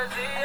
energy. 0.00 0.39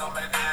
Somebody 0.00 0.49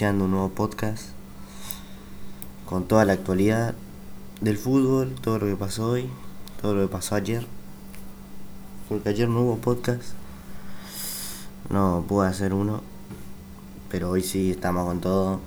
iniciando 0.00 0.24
un 0.24 0.30
nuevo 0.30 0.48
podcast 0.48 1.08
con 2.64 2.88
toda 2.88 3.04
la 3.04 3.12
actualidad 3.12 3.74
del 4.40 4.56
fútbol, 4.56 5.14
todo 5.20 5.38
lo 5.38 5.44
que 5.44 5.56
pasó 5.56 5.90
hoy, 5.90 6.08
todo 6.62 6.74
lo 6.74 6.80
que 6.80 6.88
pasó 6.90 7.16
ayer. 7.16 7.46
Porque 8.88 9.10
ayer 9.10 9.28
no 9.28 9.42
hubo 9.42 9.58
podcast. 9.58 10.14
No 11.68 12.02
pude 12.08 12.28
hacer 12.28 12.54
uno. 12.54 12.80
Pero 13.90 14.08
hoy 14.08 14.22
sí 14.22 14.52
estamos 14.52 14.86
con 14.86 15.02
todo. 15.02 15.40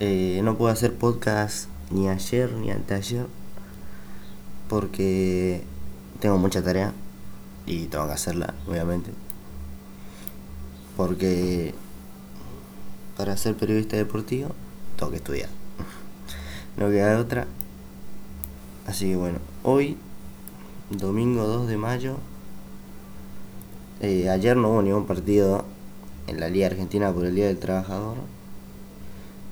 Eh, 0.00 0.40
no 0.42 0.58
pude 0.58 0.72
hacer 0.72 0.92
podcast 0.96 1.68
ni 1.92 2.08
ayer 2.08 2.50
ni 2.50 2.72
anteayer. 2.72 3.28
Porque 4.68 5.62
tengo 6.18 6.36
mucha 6.36 6.64
tarea. 6.64 6.92
Y 7.64 7.84
tengo 7.86 8.08
que 8.08 8.14
hacerla, 8.14 8.54
obviamente 8.66 9.12
porque 10.96 11.74
para 13.16 13.36
ser 13.36 13.54
periodista 13.56 13.96
deportivo 13.96 14.50
tengo 14.96 15.10
que 15.10 15.18
estudiar. 15.18 15.48
No 16.76 16.90
queda 16.90 17.20
otra. 17.20 17.46
Así 18.84 19.10
que 19.10 19.16
bueno, 19.16 19.38
hoy, 19.62 19.96
domingo 20.90 21.46
2 21.46 21.68
de 21.68 21.76
mayo, 21.76 22.16
eh, 24.00 24.28
ayer 24.28 24.56
no 24.56 24.70
hubo 24.70 24.82
ningún 24.82 25.06
partido 25.06 25.64
en 26.26 26.40
la 26.40 26.48
Liga 26.48 26.66
Argentina 26.66 27.12
por 27.12 27.26
el 27.26 27.34
Día 27.34 27.46
del 27.46 27.58
Trabajador. 27.58 28.16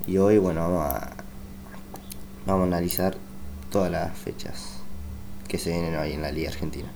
Y 0.06 0.19
hoy, 0.19 0.38
bueno, 0.38 0.62
vamos 0.62 0.84
a, 0.84 1.12
vamos 2.44 2.64
a 2.64 2.66
analizar 2.66 3.16
todas 3.70 3.91
las 3.91 4.19
fechas 4.19 4.78
que 5.47 5.58
se 5.58 5.70
vienen 5.70 5.97
hoy 5.97 6.12
en 6.12 6.22
la 6.22 6.32
Liga 6.32 6.50
Argentina. 6.50 6.91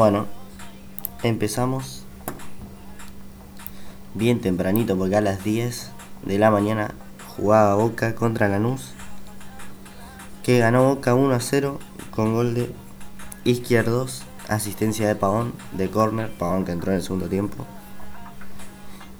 Bueno, 0.00 0.24
empezamos 1.22 2.04
bien 4.14 4.40
tempranito 4.40 4.96
porque 4.96 5.16
a 5.16 5.20
las 5.20 5.44
10 5.44 5.90
de 6.22 6.38
la 6.38 6.50
mañana 6.50 6.94
jugaba 7.36 7.74
Boca 7.74 8.14
contra 8.14 8.48
Lanús 8.48 8.94
que 10.42 10.58
ganó 10.58 10.86
Boca 10.86 11.14
1 11.14 11.34
a 11.34 11.40
0 11.40 11.78
con 12.12 12.32
gol 12.32 12.54
de 12.54 12.74
Izquierdos, 13.44 14.22
asistencia 14.48 15.06
de 15.06 15.16
Pavón 15.16 15.52
de 15.72 15.90
córner, 15.90 16.32
Pavón 16.32 16.64
que 16.64 16.72
entró 16.72 16.92
en 16.92 16.96
el 16.96 17.02
segundo 17.02 17.28
tiempo 17.28 17.66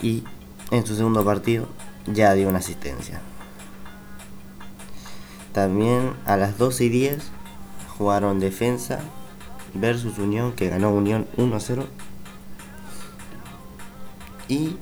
y 0.01 0.25
en 0.71 0.87
su 0.87 0.97
segundo 0.97 1.23
partido 1.27 1.69
ya 2.07 2.33
dio 2.33 2.49
una 2.49 2.61
asistencia. 2.61 3.21
También 5.53 6.15
a 6.25 6.39
las 6.39 6.57
12 6.57 6.87
y 6.87 6.89
10 6.89 7.31
jugaron 7.99 8.41
Defensa 8.41 9.01
versus 9.75 10.19
Unión 10.19 10.53
que 10.53 10.69
ganó 10.69 10.91
Unión 10.91 11.27
1 11.37 11.57
a 11.57 11.61
0 11.61 11.87
y 14.49 14.77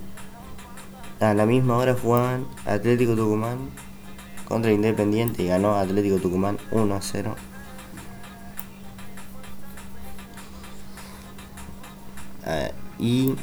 a 1.21 1.35
la 1.35 1.47
misma 1.47 1.77
hora 1.77 1.95
jugaban 1.95 2.47
Atlético 2.65 3.15
Tucumán 3.15 3.71
contra 4.47 4.73
Independiente 4.73 5.43
y 5.43 5.49
ganó 5.49 5.75
Atlético 5.75 6.17
Tucumán 6.19 6.59
1 6.71 6.95
a 6.95 7.03
0. 7.03 7.37
Ah, 12.47 12.71
y 12.99 13.35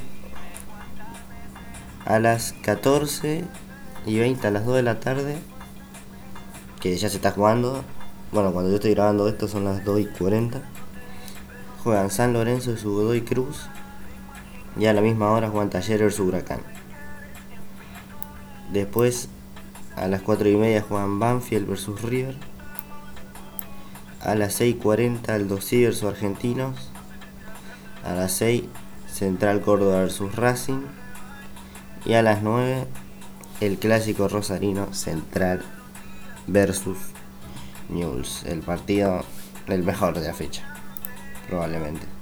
a 2.05 2.19
las 2.19 2.53
14 2.53 3.43
y 4.07 4.19
20, 4.19 4.47
a 4.47 4.51
las 4.51 4.65
2 4.65 4.75
de 4.75 4.83
la 4.83 4.99
tarde, 4.99 5.37
que 6.79 6.97
ya 6.97 7.09
se 7.09 7.17
está 7.17 7.31
jugando. 7.31 7.83
Bueno, 8.31 8.51
cuando 8.51 8.71
yo 8.71 8.77
estoy 8.77 8.95
grabando 8.95 9.27
esto 9.27 9.47
son 9.47 9.65
las 9.65 9.83
2 9.85 9.99
y 9.99 10.05
40. 10.05 10.74
Juegan 11.85 12.09
San 12.09 12.33
Lorenzo 12.33 12.71
y 12.71 12.83
Godoy 12.83 13.21
Cruz. 13.21 13.67
Y 14.75 14.87
a 14.87 14.93
la 14.93 15.01
misma 15.01 15.29
hora 15.29 15.49
juegan 15.49 15.69
Talleres 15.69 16.15
su 16.15 16.23
Huracán. 16.23 16.61
Después 18.73 19.29
a 19.95 20.07
las 20.07 20.23
4 20.23 20.49
y 20.49 20.55
media 20.55 20.81
juegan 20.81 21.19
Banfield 21.19 21.67
versus 21.67 22.01
River. 22.01 22.37
A 24.19 24.33
las 24.33 24.59
6.40 24.59 25.35
el 25.35 25.47
Dosí 25.47 25.83
versus 25.83 26.09
Argentinos. 26.09 26.89
A 28.03 28.13
las 28.15 28.31
6 28.31 28.63
Central 29.07 29.61
Córdoba 29.61 29.99
versus 29.99 30.35
Racing. 30.35 30.81
Y 32.03 32.13
a 32.13 32.23
las 32.23 32.41
9 32.41 32.87
el 33.61 33.77
clásico 33.77 34.27
rosarino 34.27 34.91
Central 34.91 35.61
versus 36.47 36.97
News. 37.89 38.41
El 38.47 38.61
partido 38.61 39.23
el 39.67 39.83
mejor 39.83 40.19
de 40.19 40.27
la 40.27 40.33
fecha. 40.33 40.74
Probablemente. 41.47 42.14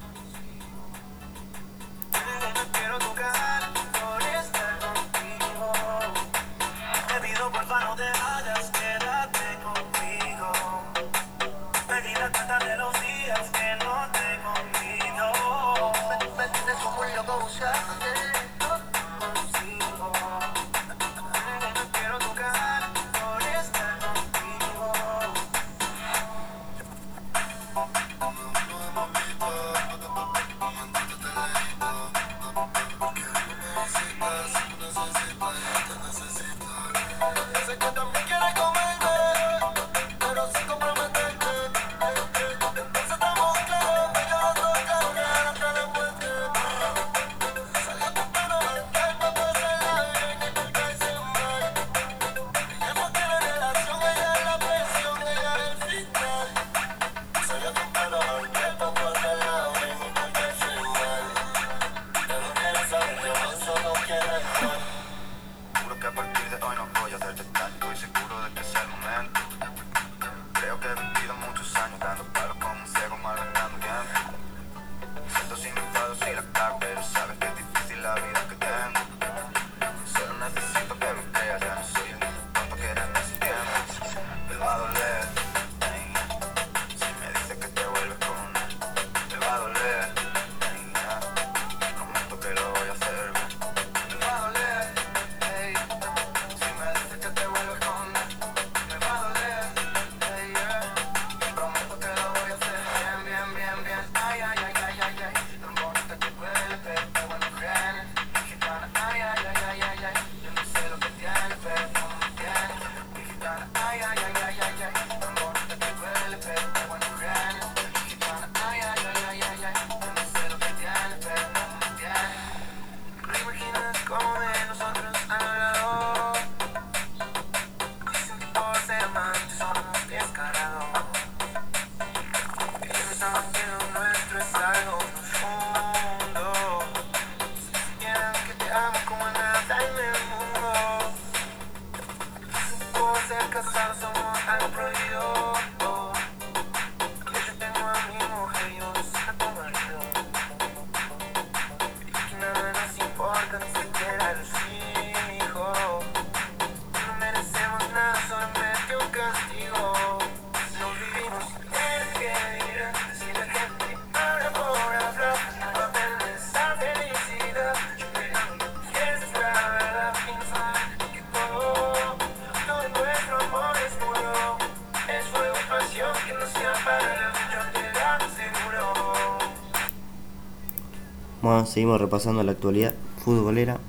Seguimos 181.74 182.00
repasando 182.00 182.44
la 182.44 182.52
actualidad 182.52 182.94
futbolera. 183.24 183.80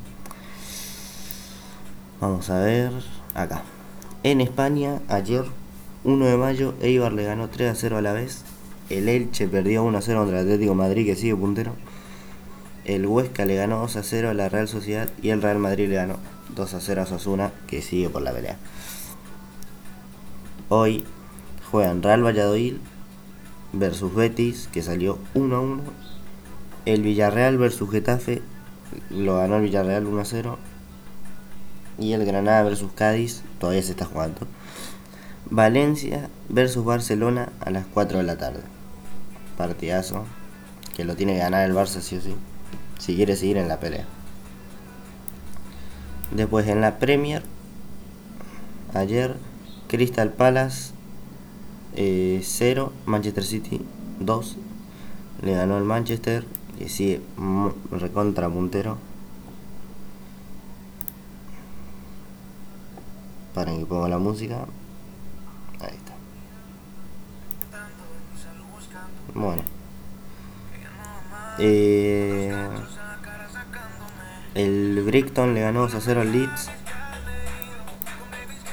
Vamos 2.19 2.49
a 2.49 2.59
ver 2.61 2.91
acá. 3.35 3.61
En 4.23 4.41
España, 4.41 5.03
ayer, 5.07 5.45
1 6.03 6.25
de 6.25 6.35
mayo, 6.35 6.73
Eibar 6.81 7.13
le 7.13 7.25
ganó 7.25 7.47
3 7.47 7.71
a 7.71 7.75
0 7.75 7.97
a 7.97 8.01
la 8.01 8.13
vez. 8.13 8.43
El 8.89 9.07
Elche 9.07 9.47
perdió 9.47 9.83
1 9.83 9.99
a 9.99 10.01
0 10.01 10.19
contra 10.21 10.39
el 10.39 10.45
Atlético 10.47 10.73
Madrid, 10.73 11.05
que 11.05 11.15
sigue 11.15 11.35
puntero. 11.35 11.75
El 12.85 13.05
Huesca 13.05 13.45
le 13.45 13.55
ganó 13.55 13.81
2 13.81 13.97
a 13.97 14.03
0 14.03 14.31
a 14.31 14.33
la 14.33 14.49
Real 14.49 14.67
Sociedad. 14.67 15.07
Y 15.21 15.29
el 15.29 15.43
Real 15.43 15.59
Madrid 15.59 15.87
le 15.87 15.95
ganó 15.95 16.17
2 16.55 16.73
a 16.73 16.81
0 16.81 17.03
a 17.03 17.05
Sosuna, 17.05 17.51
que 17.67 17.83
sigue 17.83 18.09
por 18.09 18.23
la 18.23 18.31
pelea. 18.31 18.57
Hoy 20.69 21.05
juegan 21.69 22.01
Real 22.01 22.25
Valladolid 22.25 22.77
versus 23.73 24.15
Betis, 24.15 24.69
que 24.73 24.81
salió 24.81 25.19
1 25.35 25.55
a 25.55 25.59
1. 25.59 26.14
El 26.85 27.01
Villarreal 27.01 27.57
versus 27.57 27.89
Getafe 27.89 28.41
lo 29.09 29.37
ganó 29.37 29.57
el 29.57 29.63
Villarreal 29.63 30.05
1 30.05 30.21
a 30.21 30.25
0. 30.25 30.57
Y 31.97 32.13
el 32.13 32.25
Granada 32.25 32.63
versus 32.63 32.91
Cádiz 32.93 33.41
todavía 33.59 33.81
se 33.81 33.91
está 33.91 34.05
jugando. 34.05 34.41
Valencia 35.49 36.29
versus 36.49 36.85
Barcelona 36.85 37.49
a 37.59 37.69
las 37.69 37.85
4 37.87 38.19
de 38.19 38.23
la 38.23 38.37
tarde. 38.37 38.61
Partidazo 39.57 40.25
que 40.95 41.05
lo 41.05 41.15
tiene 41.15 41.33
que 41.33 41.39
ganar 41.39 41.65
el 41.65 41.75
Barça 41.75 42.01
sí 42.01 42.17
o 42.17 42.21
sí. 42.21 42.35
Si 42.99 43.15
quiere 43.15 43.35
seguir 43.35 43.57
en 43.57 43.67
la 43.67 43.79
pelea. 43.79 44.05
Después 46.31 46.67
en 46.67 46.81
la 46.81 46.99
Premier, 46.99 47.43
ayer 48.93 49.35
Crystal 49.87 50.31
Palace 50.33 50.91
0, 51.95 52.93
Manchester 53.05 53.43
City 53.43 53.81
2. 54.19 54.57
Le 55.43 55.53
ganó 55.53 55.77
el 55.77 55.83
Manchester, 55.83 56.45
que 56.77 56.89
sigue 56.89 57.22
recontra 57.91 58.50
puntero. 58.50 58.98
Para 63.53 63.72
que 63.74 63.86
ponga 63.86 64.10
la 64.10 64.17
música. 64.17 64.65
Ahí 65.79 65.96
está. 65.96 66.13
Bueno. 69.34 69.63
Eh, 71.58 72.53
el 74.55 75.01
Brighton 75.05 75.53
le 75.53 75.62
ganó 75.62 75.82
2 75.82 75.96
a 75.96 76.01
0 76.01 76.22
al 76.22 76.32
Leeds. 76.32 76.70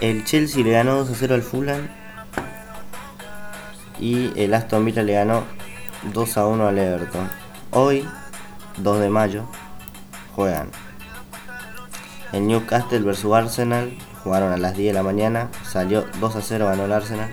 El 0.00 0.24
Chelsea 0.24 0.64
le 0.64 0.72
ganó 0.72 0.96
2 0.96 1.10
a 1.10 1.14
0 1.14 1.34
al 1.34 1.42
Fulham. 1.42 1.88
Y 4.00 4.32
el 4.40 4.52
Aston 4.52 4.84
Villa 4.84 5.04
le 5.04 5.12
ganó 5.12 5.44
2 6.12 6.36
a 6.38 6.46
1 6.46 6.66
al 6.66 6.78
Everton. 6.78 7.41
Hoy, 7.74 8.06
2 8.76 9.00
de 9.00 9.08
mayo, 9.08 9.44
juegan 10.36 10.68
el 12.32 12.46
Newcastle 12.46 12.98
versus 12.98 13.32
Arsenal. 13.32 13.96
Jugaron 14.22 14.52
a 14.52 14.58
las 14.58 14.76
10 14.76 14.88
de 14.88 14.92
la 14.92 15.02
mañana. 15.02 15.48
Salió 15.64 16.04
2 16.20 16.36
a 16.36 16.42
0, 16.42 16.66
ganó 16.66 16.84
el 16.84 16.92
Arsenal. 16.92 17.30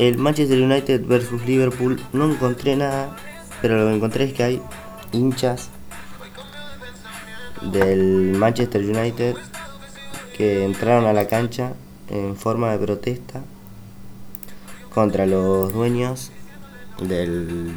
El 0.00 0.18
Manchester 0.18 0.60
United 0.60 1.06
versus 1.06 1.46
Liverpool. 1.46 2.02
No 2.12 2.28
encontré 2.28 2.74
nada. 2.74 3.16
Pero 3.62 3.78
lo 3.78 3.88
que 3.88 3.94
encontré 3.94 4.24
es 4.24 4.32
que 4.32 4.42
hay 4.42 4.62
hinchas 5.12 5.70
del 7.62 8.34
Manchester 8.36 8.82
United 8.82 9.36
que 10.36 10.64
entraron 10.64 11.06
a 11.06 11.12
la 11.12 11.28
cancha 11.28 11.74
en 12.08 12.34
forma 12.34 12.72
de 12.72 12.78
protesta 12.78 13.42
contra 14.92 15.24
los 15.24 15.72
dueños 15.72 16.32
del, 17.00 17.72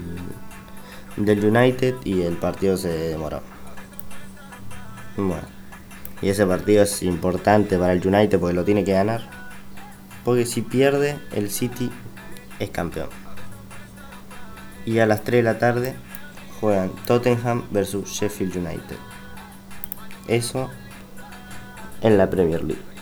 del 1.17 1.45
United 1.45 1.95
y 2.03 2.21
el 2.21 2.37
partido 2.37 2.77
se 2.77 2.89
demoró. 2.89 3.41
Bueno, 5.15 5.43
y 6.21 6.29
ese 6.29 6.45
partido 6.45 6.83
es 6.83 7.03
importante 7.03 7.77
para 7.77 7.93
el 7.93 8.05
United 8.05 8.39
porque 8.39 8.55
lo 8.55 8.63
tiene 8.63 8.83
que 8.83 8.93
ganar. 8.93 9.21
Porque 10.23 10.45
si 10.45 10.61
pierde, 10.61 11.19
el 11.33 11.51
City 11.51 11.91
es 12.59 12.69
campeón. 12.69 13.09
Y 14.85 14.99
a 14.99 15.05
las 15.05 15.23
3 15.23 15.39
de 15.39 15.43
la 15.43 15.59
tarde 15.59 15.95
juegan 16.59 16.91
Tottenham 17.05 17.63
versus 17.71 18.09
Sheffield 18.09 18.57
United. 18.57 18.97
Eso 20.27 20.69
en 22.01 22.17
la 22.17 22.29
Premier 22.29 22.63
League. 22.63 22.92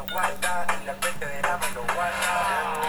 lo 0.00 0.12
guarda, 0.12 0.66
y 0.80 0.86
la 0.86 0.94
frente 0.94 1.26
del 1.26 1.44
ama 1.44 1.66
lo 1.74 1.82
guarda. 1.94 2.79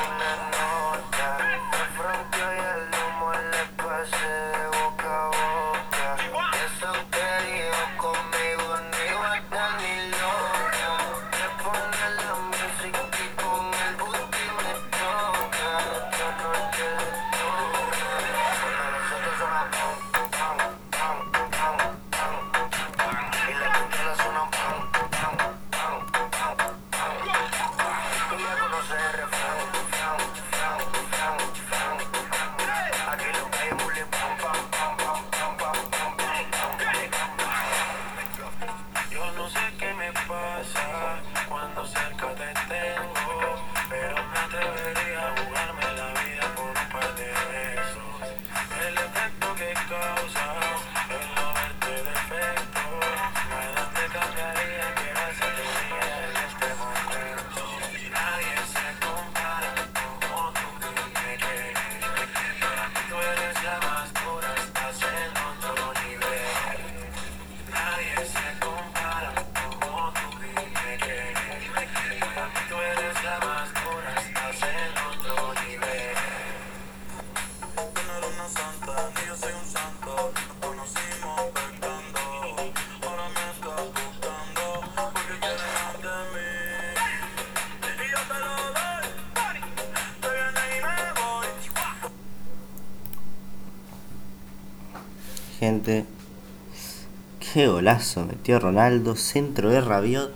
Qué 97.53 97.67
golazo, 97.67 98.23
metió 98.25 98.59
Ronaldo, 98.59 99.17
centro 99.17 99.71
de 99.71 99.81
Rabiot. 99.81 100.31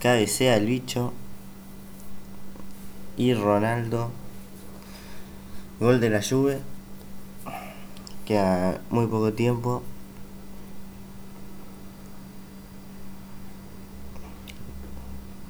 Cabecea 0.00 0.56
el 0.56 0.64
bicho. 0.64 1.12
Y 3.18 3.34
Ronaldo. 3.34 4.10
Gol 5.80 6.00
de 6.00 6.08
la 6.08 6.22
Juve. 6.22 6.60
Queda 8.24 8.80
muy 8.88 9.08
poco 9.08 9.34
tiempo. 9.34 9.82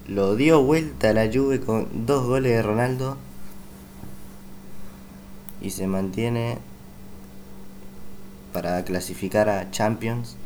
Lo 0.09 0.35
dio 0.35 0.61
vuelta 0.65 1.11
a 1.11 1.13
la 1.13 1.31
Juve 1.33 1.61
con 1.61 2.07
dos 2.07 2.27
goles 2.27 2.51
de 2.51 2.63
Ronaldo. 2.63 3.19
Y 5.61 5.71
se 5.71 5.87
mantiene 5.87 6.59
para 8.55 8.85
clasificar 8.85 9.49
a 9.49 9.69
Champions. 9.73 10.37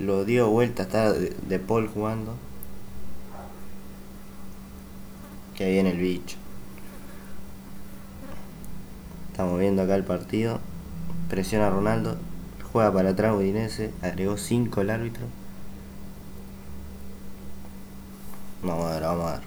Lo 0.00 0.24
dio 0.24 0.50
vuelta, 0.50 0.82
está 0.82 1.12
de, 1.12 1.58
Paul 1.60 1.86
jugando. 1.86 2.34
Que 5.54 5.70
viene 5.70 5.92
el 5.92 5.98
bicho. 5.98 6.36
Estamos 9.30 9.60
viendo 9.60 9.82
acá 9.82 9.94
el 9.94 10.02
partido. 10.02 10.58
Presiona 11.30 11.70
Ronaldo. 11.70 12.16
Juega 12.72 12.92
para 12.92 13.10
atrás 13.10 13.36
Udinese. 13.36 13.92
Agregó 14.02 14.36
5 14.36 14.80
el 14.80 14.90
árbitro. 14.90 15.26
Vamos 18.64 18.86
a 18.86 18.94
ver, 18.94 19.02
vamos 19.02 19.26
a 19.26 19.32
ver. 19.34 19.42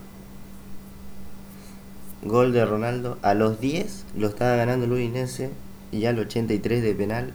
Gol 2.24 2.54
de 2.54 2.66
Ronaldo. 2.66 3.18
A 3.24 3.34
los 3.34 3.60
10 3.60 4.06
lo 4.16 4.28
estaba 4.28 4.56
ganando 4.56 4.86
el 4.86 4.94
Udinese. 4.94 5.52
Y 5.92 6.06
al 6.06 6.20
83 6.20 6.82
de 6.84 6.96
penal. 6.96 7.34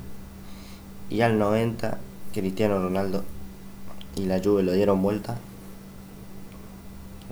Y 1.09 1.23
al 1.23 1.39
90 1.39 1.99
Cristiano 2.33 2.81
Ronaldo 2.81 3.25
y 4.17 4.27
la 4.27 4.41
Juve 4.43 4.63
lo 4.63 4.73
dieron 4.73 5.03
vuelta. 5.03 5.39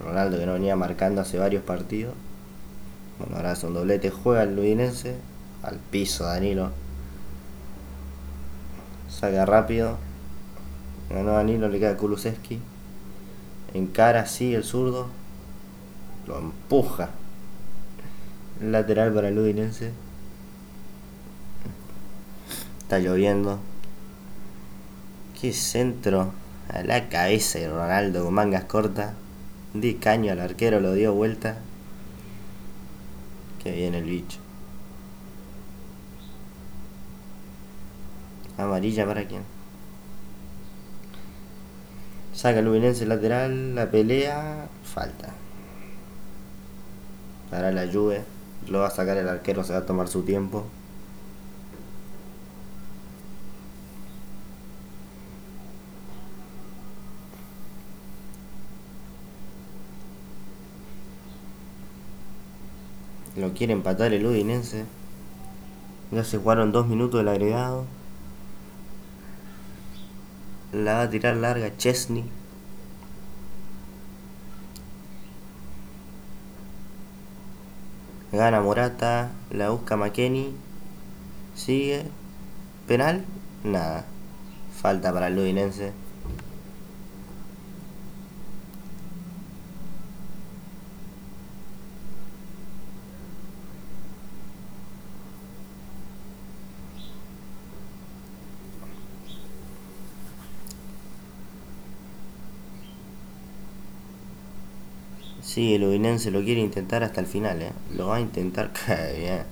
Ronaldo 0.03 0.39
que 0.39 0.47
no 0.47 0.55
venía 0.55 0.77
marcando 0.77 1.21
hace 1.21 1.39
varios 1.39 1.63
partidos. 1.63 2.15
Bueno, 3.19 3.37
ahora 3.37 3.53
es 3.53 3.65
un 3.65 3.75
doblete. 3.75 4.11
Juega 4.11 4.45
el 4.45 4.59
Udinese. 4.59 5.17
Al 5.63 5.77
piso 5.79 6.25
Danilo. 6.25 6.71
Saca 9.11 9.45
rápido. 9.45 9.99
Ganó 11.11 11.33
Danilo, 11.33 11.69
le 11.69 11.81
queda 11.81 11.97
Kulusevski. 11.97 12.61
Encara 13.75 14.21
así 14.21 14.55
el 14.55 14.63
zurdo. 14.63 15.09
Lo 16.27 16.39
empuja. 16.39 17.11
Lateral 18.61 19.13
para 19.13 19.29
el 19.29 19.39
Udinese. 19.39 19.93
Está 22.89 23.01
lloviendo. 23.01 23.59
Qué 25.39 25.53
centro 25.53 26.33
a 26.71 26.83
la 26.85 27.11
cabeza 27.11 27.59
de 27.59 27.69
Ronaldo 27.69 28.25
con 28.25 28.33
mangas 28.33 28.65
cortas. 28.65 29.13
De 29.75 29.99
caño 29.99 30.33
al 30.33 30.41
arquero, 30.41 30.81
lo 30.81 30.95
dio 30.95 31.13
vuelta. 31.13 31.59
Qué 33.63 33.73
bien 33.73 33.95
el 33.95 34.05
bicho. 34.05 34.39
Amarilla 38.57 39.05
para 39.05 39.29
quién. 39.29 39.43
Saca 42.33 42.61
el 42.61 42.65
Luminense 42.65 43.05
lateral, 43.05 43.75
la 43.75 43.91
pelea, 43.91 44.67
falta. 44.83 45.35
Para 47.51 47.71
la 47.71 47.87
Juve, 47.93 48.25
lo 48.67 48.79
va 48.79 48.87
a 48.87 48.91
sacar 48.91 49.19
el 49.19 49.29
arquero, 49.29 49.63
se 49.63 49.75
va 49.75 49.81
a 49.81 49.85
tomar 49.85 50.09
su 50.09 50.23
tiempo. 50.23 50.65
Lo 63.49 63.55
quiere 63.55 63.73
empatar 63.73 64.13
el 64.13 64.27
Udinense. 64.27 64.85
Ya 66.13 66.23
se 66.23 66.37
jugaron 66.37 66.71
dos 66.71 66.87
minutos 66.87 67.21
del 67.21 67.29
agregado. 67.29 67.87
La 70.71 70.93
va 70.97 71.03
a 71.05 71.09
tirar 71.09 71.35
larga 71.35 71.75
Chesney. 71.79 72.27
Gana 78.33 78.61
Morata. 78.61 79.31
La 79.51 79.71
busca 79.71 79.97
McKenny. 79.97 80.55
Sigue. 81.55 82.05
Penal. 82.87 83.25
Nada. 83.65 84.05
Falta 84.79 85.11
para 85.11 85.29
el 85.29 85.39
Udinense. 85.39 85.95
Sí, 105.49 105.75
el 105.75 105.85
Udinense 105.85 106.31
lo 106.31 106.43
quiere 106.43 106.61
intentar 106.61 107.03
hasta 107.03 107.23
el 107.23 107.27
final, 107.27 107.63
¿eh? 107.63 107.73
Lo 107.97 108.09
va 108.09 108.17
a 108.17 108.21
intentar, 108.21 108.71
qué 108.87 109.17
bien. 109.19 109.45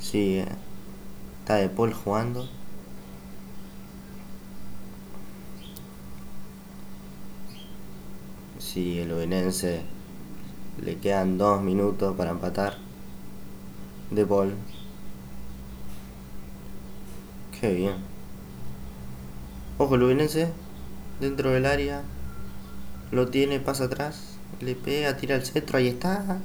Sí, 0.00 0.38
eh. 0.38 0.46
está 1.40 1.56
De 1.56 1.68
Paul 1.68 1.92
jugando. 1.92 2.48
Sí, 8.58 9.00
el 9.00 9.12
Udinense 9.12 9.82
le 10.82 10.96
quedan 10.96 11.36
dos 11.36 11.60
minutos 11.60 12.16
para 12.16 12.30
empatar. 12.30 12.78
De 14.10 14.24
Paul. 14.24 14.54
Qué 17.60 17.74
bien. 17.74 17.96
Ojo, 19.76 19.96
el 19.96 20.04
Udinense 20.04 20.50
dentro 21.20 21.50
del 21.50 21.66
área. 21.66 22.02
Lo 23.12 23.28
tiene, 23.28 23.60
pasa 23.60 23.84
atrás. 23.84 24.29
Le 24.58 24.74
pega, 24.74 25.16
tira 25.16 25.36
al 25.36 25.44
centro, 25.44 25.78
ahí 25.78 25.88
está. 25.88 26.38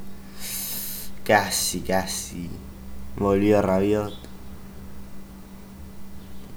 Casi, 1.25 1.81
casi. 1.81 2.49
Volvió 3.17 3.61
Rabiot. 3.61 4.13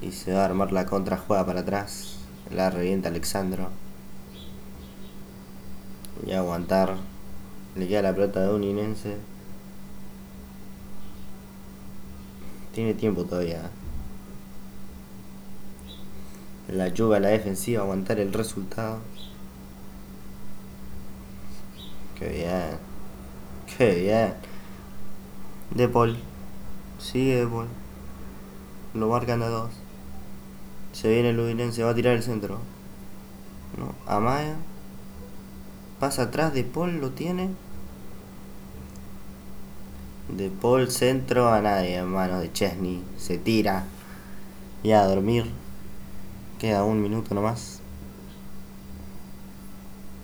Y 0.02 0.12
se 0.12 0.32
va 0.32 0.42
a 0.42 0.44
armar 0.44 0.72
la 0.72 0.86
contra, 0.86 1.16
juega 1.16 1.46
para 1.46 1.60
atrás. 1.60 2.18
La 2.54 2.70
revienta 2.70 3.08
Alexandro. 3.08 3.70
Y 6.26 6.32
a 6.32 6.38
aguantar. 6.38 6.96
Le 7.74 7.88
queda 7.88 8.02
la 8.02 8.14
pelota 8.14 8.40
de 8.40 8.54
Uninense. 8.54 9.16
Tiene 12.74 12.94
tiempo 12.94 13.24
todavía. 13.24 13.70
La 16.68 16.88
lluvia 16.88 17.16
a 17.16 17.20
la 17.20 17.28
defensiva, 17.28 17.82
aguantar 17.82 18.20
el 18.20 18.32
resultado. 18.32 18.98
Qué 22.18 22.28
bien. 22.28 22.78
Qué 23.76 23.94
bien. 23.94 24.34
De 25.70 25.88
Paul. 25.88 26.16
Sigue 26.98 27.36
De 27.36 27.46
Paul. 27.46 27.68
Lo 28.94 29.08
marcan 29.08 29.42
a 29.42 29.48
dos. 29.48 29.70
Se 30.92 31.08
viene 31.08 31.30
el 31.30 31.38
Udinense, 31.38 31.84
va 31.84 31.90
a 31.90 31.94
tirar 31.94 32.14
el 32.14 32.22
centro. 32.22 32.58
No, 33.76 33.94
Amaya. 34.12 34.56
Pasa 36.00 36.22
atrás, 36.22 36.54
De 36.54 36.64
Paul 36.64 37.00
lo 37.00 37.10
tiene. 37.10 37.50
De 40.28 40.50
Paul 40.50 40.90
centro 40.90 41.52
a 41.52 41.60
nadie, 41.60 41.94
hermano 41.94 42.40
de 42.40 42.52
Chesney. 42.52 43.04
Se 43.16 43.38
tira. 43.38 43.84
Y 44.82 44.90
a 44.92 45.04
dormir. 45.04 45.46
Queda 46.58 46.82
un 46.82 47.00
minuto 47.00 47.34
nomás. 47.34 47.80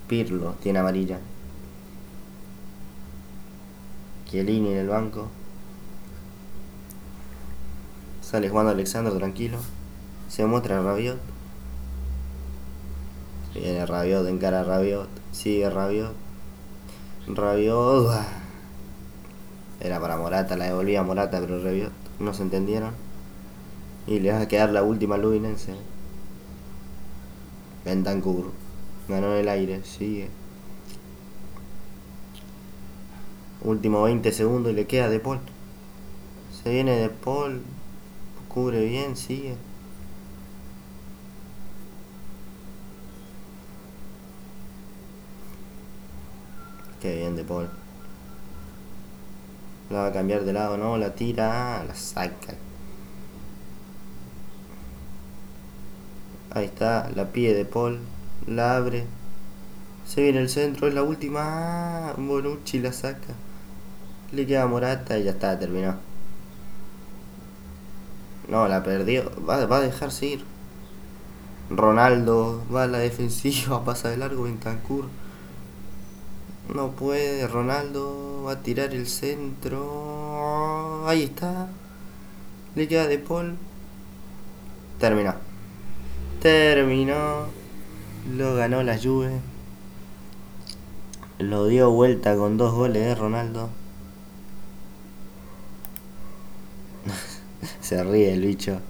Pirlo 0.09 0.55
tiene 0.61 0.81
amarilla. 0.81 1.21
Chiellini 4.35 4.73
en 4.73 4.79
el 4.79 4.89
banco. 4.89 5.29
Sale 8.21 8.49
jugando 8.49 8.73
Alexandro 8.73 9.17
tranquilo. 9.17 9.59
Se 10.27 10.45
muestra 10.45 10.83
Rabiot. 10.83 11.21
Viene 13.55 13.87
Rabiot, 13.87 14.27
encara 14.27 14.65
Rabiot. 14.65 15.09
Sigue 15.31 15.71
Rabiot. 15.71 16.15
Rabiot. 17.29 18.11
Era 19.79 20.01
para 20.01 20.17
Morata, 20.17 20.57
la 20.57 20.65
devolvía 20.65 20.99
a 20.99 21.05
Morata, 21.05 21.39
pero 21.39 21.63
Rabiot 21.63 21.93
no 22.19 22.35
se 22.35 22.43
entendieron. 22.43 22.91
Y 24.09 24.19
le 24.19 24.33
va 24.33 24.41
a 24.41 24.49
quedar 24.49 24.71
la 24.71 24.83
última 24.83 25.17
Luinense. 25.17 25.77
Bentancur. 27.85 28.51
Ganó 29.07 29.33
en 29.35 29.43
el 29.43 29.49
aire, 29.49 29.85
sigue. 29.85 30.29
Último 33.65 34.03
20 34.03 34.31
segundos 34.31 34.73
y 34.73 34.75
le 34.75 34.87
queda 34.87 35.09
De 35.09 35.21
Paul. 35.21 35.41
Se 36.63 36.71
viene 36.71 36.97
De 36.97 37.09
Paul. 37.09 37.63
Cubre 38.49 38.85
bien, 38.85 39.17
sigue. 39.17 39.57
Qué 47.01 47.17
bien 47.17 47.37
de 47.37 47.45
Paul. 47.45 47.69
La 49.91 50.01
va 50.01 50.07
a 50.07 50.13
cambiar 50.13 50.45
de 50.45 50.53
lado, 50.53 50.77
no, 50.77 50.97
la 50.97 51.15
tira, 51.15 51.81
ah, 51.81 51.85
la 51.85 51.95
saca. 51.95 52.55
Ahí 56.51 56.67
está, 56.67 57.11
la 57.15 57.33
pie 57.33 57.53
de 57.55 57.65
Paul, 57.65 57.99
la 58.47 58.77
abre. 58.77 59.05
Se 60.07 60.23
viene 60.23 60.41
el 60.41 60.49
centro, 60.49 60.89
es 60.89 60.95
la 60.95 61.03
última. 61.03 62.11
Ah, 62.11 62.15
Bonucci 62.17 62.79
la 62.79 62.93
saca. 62.93 63.35
Le 64.35 64.47
queda 64.47 64.67
Morata 64.67 65.17
y 65.17 65.23
ya 65.23 65.31
está, 65.31 65.57
terminó. 65.59 65.95
No, 68.49 68.67
la 68.67 68.83
perdió. 68.83 69.31
Va, 69.49 69.63
a 69.63 69.81
dejarse 69.81 70.27
ir. 70.27 70.45
Ronaldo 71.71 72.63
va 72.73 72.83
a 72.83 72.87
la 72.89 72.99
defensiva, 72.99 73.85
pasa 73.85 74.11
de 74.11 74.17
largo 74.17 74.43
Bentancur. 74.43 75.05
No 76.75 76.91
puede, 76.91 77.47
Ronaldo 77.47 78.43
va 78.45 78.53
a 78.53 78.63
tirar 78.63 78.93
el 78.93 79.07
centro. 79.07 81.07
Ahí 81.07 81.23
está. 81.23 81.69
Le 82.75 82.89
queda 82.89 83.07
de 83.07 83.19
Paul. 83.19 83.57
Terminó. 84.99 85.35
Terminó. 86.41 87.47
Lo 88.37 88.57
ganó 88.57 88.83
la 88.83 88.99
Juve. 88.99 89.41
Lo 91.39 91.67
dio 91.67 91.91
vuelta 91.91 92.37
con 92.37 92.57
dos 92.57 92.73
goles 92.73 93.05
de 93.05 93.15
Ronaldo. 93.15 93.69
Se 97.81 98.03
ríe 98.03 98.33
el 98.33 98.43
bicho. 98.43 98.81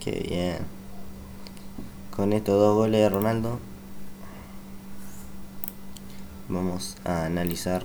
Qué 0.00 0.10
bien. 0.28 0.58
Con 2.14 2.32
estos 2.32 2.58
dos 2.58 2.76
goles 2.76 3.00
de 3.00 3.08
Ronaldo. 3.08 3.58
Vamos 6.48 6.96
a 7.04 7.24
analizar 7.26 7.84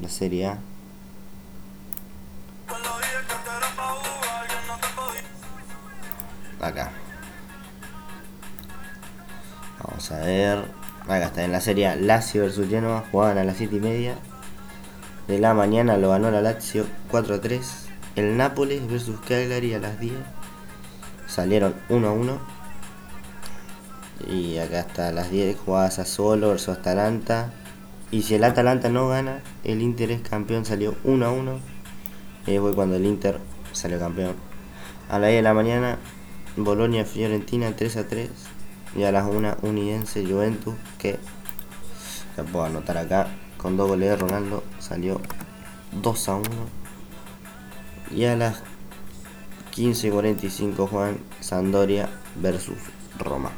la 0.00 0.08
Serie 0.08 0.46
A. 0.46 0.58
Acá. 6.60 6.90
Vamos 9.82 10.10
a 10.12 10.18
ver. 10.20 10.64
Acá 11.02 11.26
está 11.26 11.44
en 11.44 11.52
la 11.52 11.60
Serie. 11.60 11.96
Lazio 11.96 12.42
versus 12.42 12.68
Genoa. 12.68 13.04
Jugaban 13.10 13.38
a 13.38 13.44
las 13.44 13.56
7 13.56 13.76
y 13.76 13.80
media 13.80 14.18
de 15.28 15.38
la 15.38 15.54
mañana. 15.54 15.96
Lo 15.98 16.10
ganó 16.10 16.30
la 16.30 16.40
Lazio 16.40 16.86
4 17.10 17.36
a 17.36 17.40
3. 17.40 17.86
El 18.16 18.36
Nápoles 18.36 18.88
versus 18.90 19.20
Cagliari 19.20 19.74
a 19.74 19.78
las 19.78 20.00
10. 20.00 20.14
Salieron 21.26 21.74
1 21.88 22.08
a 22.08 22.12
1. 22.12 22.38
Y 24.26 24.58
acá 24.58 24.80
está 24.80 25.08
a 25.08 25.12
las 25.12 25.30
10 25.30 25.56
jugadas 25.56 25.98
a 26.00 26.04
solo 26.04 26.48
versus 26.48 26.76
Atalanta. 26.78 27.52
Y 28.10 28.22
si 28.22 28.34
el 28.34 28.44
Atalanta 28.44 28.88
no 28.88 29.08
gana, 29.08 29.42
el 29.62 29.82
Inter 29.82 30.10
es 30.10 30.22
campeón. 30.22 30.64
Salió 30.64 30.96
1 31.04 31.26
a 31.26 31.30
1. 31.30 31.60
Y 32.46 32.58
fue 32.58 32.74
cuando 32.74 32.96
el 32.96 33.06
Inter 33.06 33.38
salió 33.72 33.98
campeón. 33.98 34.34
A 35.08 35.18
las 35.18 35.28
10 35.28 35.38
de 35.38 35.42
la 35.42 35.54
mañana, 35.54 35.98
Bolonia 36.56 37.04
Fiorentina 37.04 37.76
3 37.76 37.96
a 37.98 38.08
3. 38.08 38.30
Y 38.96 39.04
a 39.04 39.12
las 39.12 39.26
1 39.26 39.58
Unidense 39.62 40.24
Juventus 40.24 40.74
que 40.98 41.18
se 42.34 42.42
puedo 42.44 42.64
anotar 42.64 42.96
acá 42.96 43.28
con 43.58 43.76
dos 43.76 43.88
goles 43.88 44.08
de 44.10 44.16
Ronaldo 44.16 44.62
salió 44.78 45.20
2 45.92 46.28
a 46.28 46.34
1. 46.36 46.48
Y 48.10 48.24
a 48.24 48.36
las 48.36 48.62
15.45 49.76 50.88
Juan 50.88 51.18
Sandoria 51.40 52.08
versus 52.40 52.78
Roma. 53.18 53.50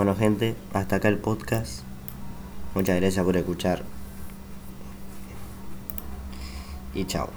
Bueno 0.00 0.16
gente, 0.16 0.56
hasta 0.72 0.96
acá 0.96 1.08
el 1.08 1.18
podcast. 1.18 1.82
Muchas 2.74 2.98
gracias 2.98 3.22
por 3.22 3.36
escuchar. 3.36 3.82
Y 6.94 7.04
chao. 7.04 7.28